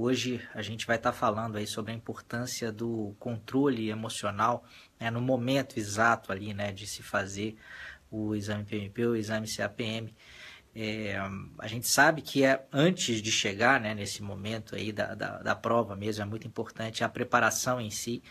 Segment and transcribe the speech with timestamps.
[0.00, 4.64] Hoje a gente vai estar tá falando aí sobre a importância do controle emocional
[5.00, 7.56] né, no momento exato ali, né, de se fazer
[8.08, 10.14] o exame PMP o exame CAPM.
[10.72, 11.18] É,
[11.58, 15.56] a gente sabe que é antes de chegar né, nesse momento aí da, da, da
[15.56, 18.22] prova mesmo, é muito importante a preparação em si.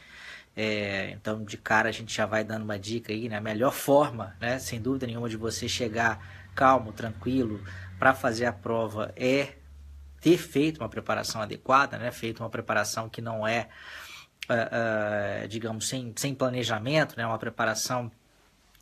[0.55, 3.36] É, então, de cara, a gente já vai dando uma dica aí, né?
[3.38, 7.61] A melhor forma, né, sem dúvida nenhuma, de você chegar calmo, tranquilo,
[7.99, 9.57] para fazer a prova é
[10.21, 12.11] ter feito uma preparação adequada, né?
[12.11, 13.68] Feito uma preparação que não é,
[14.50, 17.25] uh, uh, digamos, sem, sem planejamento, né?
[17.25, 18.11] Uma preparação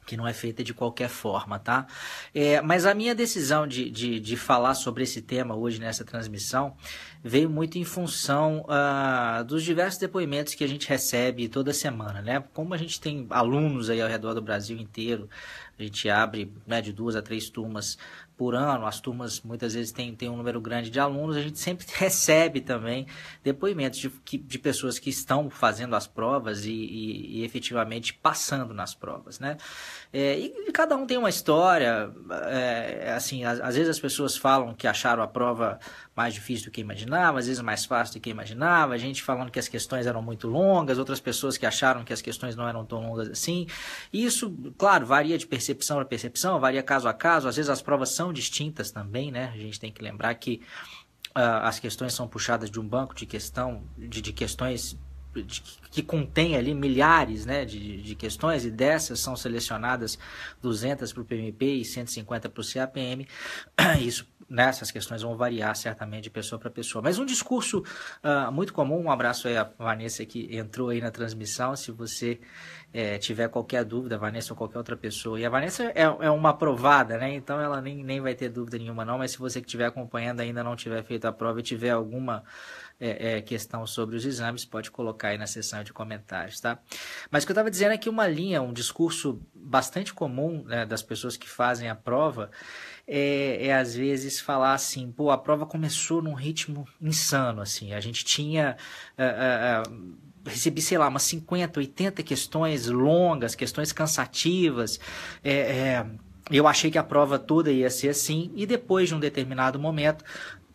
[0.06, 1.88] que não é feita de qualquer forma, tá?
[2.34, 6.76] É, mas a minha decisão de, de, de, falar sobre esse tema hoje nessa transmissão
[7.24, 12.44] veio muito em função uh, dos diversos depoimentos que a gente recebe toda semana, né?
[12.54, 15.28] Como a gente tem alunos aí ao redor do Brasil inteiro,
[15.78, 17.98] a gente abre né, de duas a três turmas
[18.38, 21.58] por ano, as turmas muitas vezes têm, têm um número grande de alunos, a gente
[21.58, 23.08] sempre recebe também
[23.44, 28.94] depoimentos de, de pessoas que estão fazendo as provas e, e, e efetivamente passando nas
[28.94, 29.58] provas, né?
[30.12, 32.12] É, e, cada um tem uma história,
[32.50, 35.80] é, assim, às, às, vezes as pessoas falam que acharam a prova
[36.16, 39.52] mais difícil do que imaginava, às vezes mais fácil do que imaginava, a gente falando
[39.52, 42.86] que as questões eram muito longas, outras pessoas que acharam que as questões não eram
[42.86, 43.68] tão longas assim.
[44.14, 48.10] Isso, claro, varia de percepção para percepção, varia caso a caso, às vezes as provas
[48.10, 49.52] são distintas também, né?
[49.54, 50.62] A gente tem que lembrar que
[51.36, 54.98] uh, as questões são puxadas de um banco de questão, de, de questões
[55.92, 60.18] que contém ali milhares né, de, de questões e dessas são selecionadas
[60.62, 63.28] 200 para o PMP e 150 para o CAPM.
[64.00, 67.02] Isso nessas questões vão variar certamente de pessoa para pessoa.
[67.02, 67.84] Mas um discurso
[68.24, 72.40] uh, muito comum, um abraço aí a Vanessa que entrou aí na transmissão, se você
[72.94, 75.40] é, tiver qualquer dúvida, Vanessa ou qualquer outra pessoa.
[75.40, 77.34] E a Vanessa é, é uma aprovada, né?
[77.34, 80.40] Então ela nem, nem vai ter dúvida nenhuma não, mas se você que estiver acompanhando
[80.40, 82.44] ainda não tiver feito a prova e tiver alguma
[83.00, 86.80] é, é, questão sobre os exames, pode colocar aí na seção de comentários, tá?
[87.30, 90.86] Mas o que eu estava dizendo é que uma linha, um discurso bastante comum né,
[90.86, 92.50] das pessoas que fazem a prova
[93.08, 98.00] é, é, às vezes falar assim, pô, a prova começou num ritmo insano, assim, a
[98.00, 98.78] gente tinha...
[99.18, 105.00] Uh, uh, uh, recebi, sei lá, umas 50, 80 questões longas, questões cansativas.
[105.44, 106.06] É, é,
[106.52, 110.24] eu achei que a prova toda ia ser assim, e depois de um determinado momento,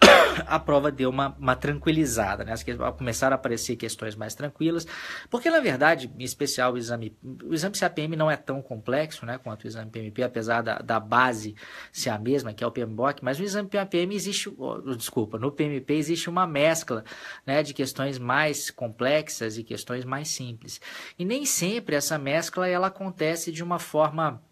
[0.46, 2.54] a prova deu uma, uma tranquilizada, né?
[2.96, 4.86] Começaram a aparecer questões mais tranquilas,
[5.28, 9.38] porque na verdade, em especial o exame, o exame CAPM não é tão complexo, né,
[9.38, 11.54] quanto o exame PMP, apesar da, da base
[11.92, 14.52] ser a mesma, que é o PMBOK, mas no exame PMP existe,
[14.96, 17.04] desculpa, no PMP existe uma mescla,
[17.46, 20.80] né, de questões mais complexas e questões mais simples.
[21.18, 24.42] E nem sempre essa mescla ela acontece de uma forma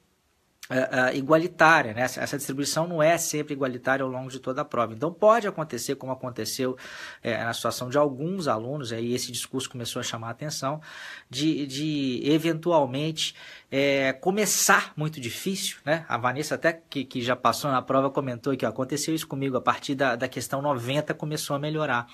[0.70, 2.02] uh, igualitária, né?
[2.02, 4.92] Essa, distribuição não é sempre igualitária ao longo de toda a prova.
[4.92, 6.76] Então pode acontecer, como aconteceu
[7.22, 10.80] é, na situação de alguns alunos, aí esse discurso começou a chamar a atenção,
[11.28, 13.34] de, de eventualmente
[13.70, 16.04] é, começar muito difícil, né?
[16.08, 19.60] A Vanessa até que, que já passou na prova comentou que aconteceu isso comigo, a
[19.60, 22.06] partir da, da questão 90 começou a melhorar.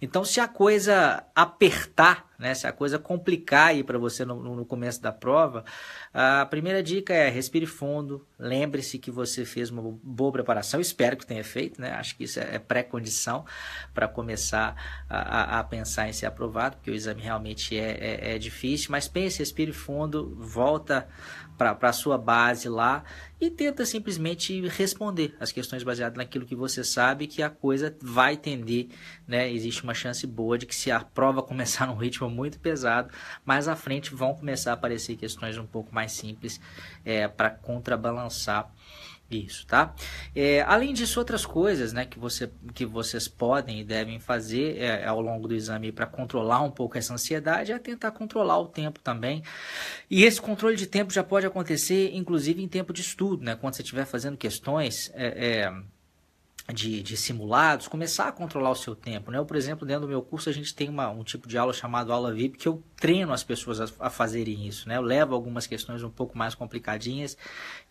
[0.00, 2.54] Então se a coisa apertar, né?
[2.54, 5.64] Se a coisa complicar aí para você no, no começo da prova,
[6.12, 11.26] a primeira dica é respire fundo, lembre-se que você fez uma boa preparação, espero que
[11.26, 11.92] tenha feito, né?
[11.92, 13.44] Acho que isso é, é pré-condição
[13.92, 18.38] para começar a, a, pensar em ser aprovado, porque o exame realmente é, é, é
[18.38, 21.08] difícil, mas pense, respire fundo, volta volta
[21.56, 23.04] para a sua base lá
[23.40, 28.36] e tenta simplesmente responder as questões baseadas naquilo que você sabe que a coisa vai
[28.36, 28.88] tender,
[29.26, 29.50] né?
[29.50, 33.12] Existe uma chance boa de que se a prova começar num ritmo muito pesado,
[33.44, 36.60] mais à frente vão começar a aparecer questões um pouco mais simples
[37.04, 38.70] é, para contrabalançar
[39.30, 39.94] isso, tá?
[40.34, 45.04] É, além disso, outras coisas né, que, você, que vocês podem e devem fazer é,
[45.04, 49.00] ao longo do exame para controlar um pouco essa ansiedade é tentar controlar o tempo
[49.00, 49.42] também.
[50.10, 53.56] E esse controle de tempo já pode acontecer, inclusive, em tempo de estudo, né?
[53.56, 55.10] Quando você estiver fazendo questões.
[55.14, 55.95] É, é
[56.72, 59.30] de, de, simulados, começar a controlar o seu tempo.
[59.30, 59.38] Né?
[59.38, 61.72] Eu, por exemplo, dentro do meu curso, a gente tem uma, um tipo de aula
[61.72, 64.88] chamado aula VIP, que eu treino as pessoas a, a, fazerem isso.
[64.88, 64.96] Né?
[64.96, 67.36] Eu levo algumas questões um pouco mais complicadinhas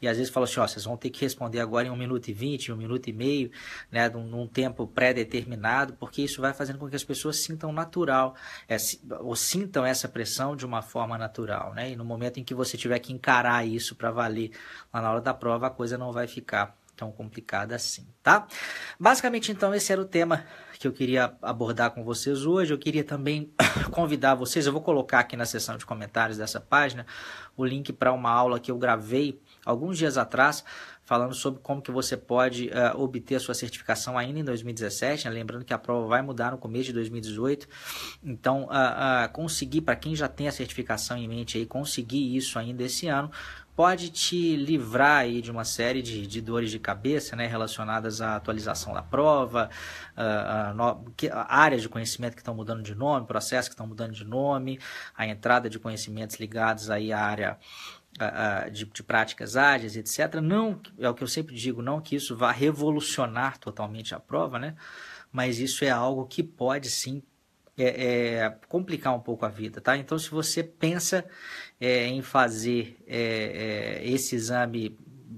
[0.02, 2.28] e às vezes falo assim, ó, vocês vão ter que responder agora em um minuto
[2.28, 3.50] e vinte, um minuto e meio,
[3.90, 4.10] né?
[4.10, 8.36] num, num tempo pré-determinado, porque isso vai fazendo com que as pessoas sintam natural,
[8.68, 8.76] é,
[9.22, 11.74] ou sintam essa pressão de uma forma natural.
[11.74, 11.92] Né?
[11.92, 14.52] E no momento em que você tiver que encarar isso para valer
[14.94, 18.48] lá na hora da prova, a coisa não vai ficar tão complicada assim, tá?
[19.00, 20.46] Basicamente, então, esse era o tema
[20.80, 22.74] que eu queria abordar com vocês hoje.
[22.74, 23.52] Eu queria também
[23.92, 27.06] convidar vocês, eu vou colocar aqui na seção de comentários dessa página
[27.58, 30.64] o link para uma aula que eu gravei alguns dias atrás
[31.06, 35.32] falando sobre como que você pode uh, obter a sua certificação ainda em 2017, né?
[35.32, 37.68] lembrando que a prova vai mudar no começo de 2018.
[38.24, 42.58] Então, uh, uh, conseguir, para quem já tem a certificação em mente aí, conseguir isso
[42.58, 43.32] ainda esse ano,
[43.76, 48.36] pode te livrar aí de uma série de, de dores de cabeça né, relacionadas à
[48.36, 49.70] atualização da prova,
[50.76, 54.24] no, que, áreas de conhecimento que estão mudando de nome, processos que estão mudando de
[54.24, 54.80] nome,
[55.16, 57.58] a entrada de conhecimentos ligados aí à área
[58.20, 60.36] uh, de, de, práticas ágeis, etc.
[60.42, 64.58] Não, é o que eu sempre digo, não que isso vá revolucionar totalmente a prova,
[64.58, 64.76] né?
[65.36, 67.22] mas isso é algo que pode sim
[67.78, 69.98] é, é, complicar um pouco a vida, tá?
[69.98, 71.26] Então, se você pensa
[71.80, 74.98] é, em fazer é, é, esse exame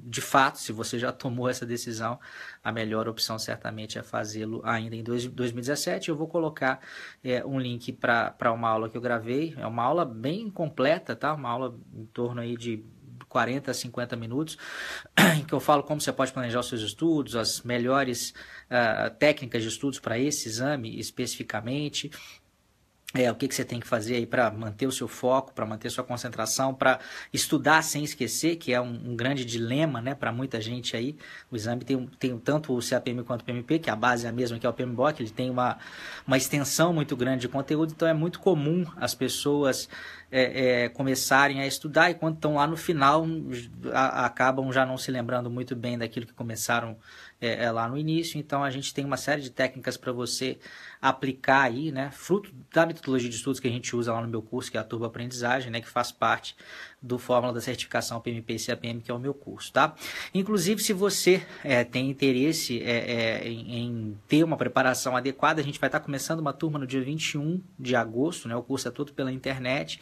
[0.10, 2.18] de fato, se você já tomou essa decisão,
[2.64, 6.10] a melhor opção certamente é fazê-lo ainda em 2017.
[6.10, 6.80] Eu vou colocar
[7.22, 9.54] é, um link para uma aula que eu gravei.
[9.58, 11.34] É uma aula bem completa, tá?
[11.34, 12.86] Uma aula em torno aí de
[13.30, 14.58] 40 a 50 minutos,
[15.38, 18.34] em que eu falo como você pode planejar os seus estudos, as melhores
[18.70, 22.12] uh, técnicas de estudos para esse exame especificamente,
[23.14, 25.66] é, o que, que você tem que fazer aí para manter o seu foco, para
[25.66, 27.00] manter sua concentração, para
[27.34, 31.16] estudar sem esquecer, que é um, um grande dilema né, para muita gente aí.
[31.50, 34.34] O exame tem, tem tanto o CAPM quanto o PMP, que a base é a
[34.34, 35.78] mesma que é o PMBOK, ele tem uma,
[36.28, 39.88] uma extensão muito grande de conteúdo, então é muito comum as pessoas
[40.30, 43.26] é, é, começarem a estudar e quando estão lá no final
[43.94, 46.98] a, acabam já não se lembrando muito bem daquilo que começaram
[47.40, 48.40] é, é, lá no início.
[48.40, 50.58] Então a gente tem uma série de técnicas para você
[51.02, 52.10] aplicar aí, né?
[52.12, 54.80] Fruto da metodologia de estudos que a gente usa lá no meu curso, que é
[54.80, 55.82] a Turbo Aprendizagem, né?
[55.82, 56.56] Que faz parte
[57.02, 59.94] do Fórmula da Certificação PMP e CAPM, que é o meu curso, tá?
[60.34, 65.64] Inclusive, se você é, tem interesse é, é, em, em, ter uma preparação adequada, a
[65.64, 68.56] gente vai estar começando uma turma no dia 21 de agosto, né?
[68.56, 70.00] O curso é todo pela internet.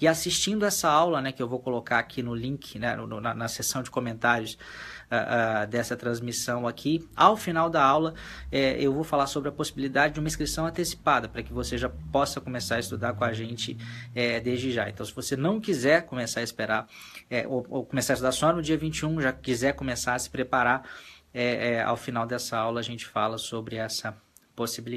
[0.00, 1.32] E assistindo essa aula, né?
[1.32, 2.96] Que eu vou colocar aqui no link, né?
[2.96, 4.56] No, na, na seção de comentários
[5.10, 6.77] uh, uh, dessa transmissão aqui,
[7.16, 8.14] ao final da aula,
[8.52, 11.88] é, eu vou falar sobre a possibilidade de uma inscrição antecipada, para que você já
[12.12, 13.76] possa começar a estudar com a gente
[14.14, 14.88] é, desde já.
[14.88, 16.88] Então, se você não quiser começar começar a esperar,
[17.30, 20.28] é, ou, ou, começar a estudar só no dia 21, já quiser começar a se
[20.28, 20.82] preparar,
[21.32, 24.16] é, é, ao final dessa aula a gente fala sobre essa
[24.54, 24.86] possibilidade.